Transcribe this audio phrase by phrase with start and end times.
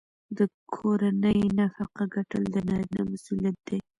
[0.37, 0.39] د
[0.75, 3.79] کورنۍ نفقه ګټل د نارینه مسوولیت دی.